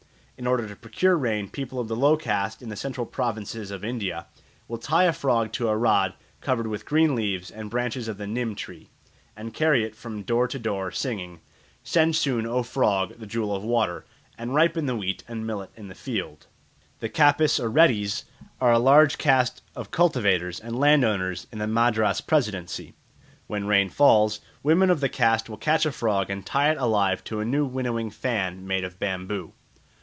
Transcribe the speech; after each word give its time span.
In 0.37 0.47
order 0.47 0.67
to 0.67 0.75
procure 0.75 1.15
rain 1.17 1.49
people 1.49 1.79
of 1.79 1.91
low 1.91 2.17
caste 2.17 2.63
in 2.63 2.69
the 2.69 2.75
Central 2.75 3.05
Provinces 3.05 3.69
of 3.69 3.85
India 3.85 4.25
will 4.67 4.79
tie 4.79 5.03
a 5.03 5.13
frog 5.13 5.51
to 5.53 5.67
a 5.67 5.77
rod 5.77 6.15
covered 6.39 6.65
with 6.65 6.83
green 6.83 7.13
leaves 7.13 7.51
and 7.51 7.69
branches 7.69 8.07
of 8.07 8.17
the 8.17 8.25
nîm 8.25 8.57
tree 8.57 8.89
(Azadirachta 8.89 8.89
Indica) 8.89 9.31
and 9.37 9.53
carry 9.53 9.83
it 9.85 9.95
from 9.95 10.23
door 10.23 10.47
to 10.47 10.57
door 10.57 10.89
singing: 10.89 11.41
"Send 11.83 12.15
soon, 12.15 12.47
O 12.47 12.63
frog, 12.63 13.19
the 13.19 13.27
jewel 13.27 13.55
of 13.55 13.63
water! 13.63 14.03
And 14.35 14.55
ripen 14.55 14.87
the 14.87 14.95
wheat 14.95 15.23
and 15.27 15.45
millet 15.45 15.69
in 15.77 15.89
the 15.89 15.93
field." 15.93 16.47
The 17.01 17.09
Kapus 17.09 17.59
or 17.59 17.69
Reddis 17.69 18.23
are 18.59 18.71
a 18.71 18.79
large 18.79 19.19
caste 19.19 19.61
of 19.75 19.91
cultivators 19.91 20.59
and 20.59 20.75
landowners 20.79 21.45
in 21.51 21.59
the 21.59 21.67
Madras 21.67 22.19
Presidency. 22.19 22.95
When 23.45 23.67
rain 23.67 23.89
fails, 23.89 24.41
women 24.63 24.89
of 24.89 25.01
the 25.01 25.07
caste 25.09 25.49
will 25.51 25.57
catch 25.57 25.85
a 25.85 25.91
frog 25.91 26.31
and 26.31 26.43
tie 26.43 26.71
it 26.71 26.79
alive 26.79 27.23
to 27.25 27.41
a 27.41 27.45
new 27.45 27.63
winnowing 27.67 28.09
fan 28.09 28.65
made 28.65 28.83
of 28.83 28.97
bamboo. 28.97 29.53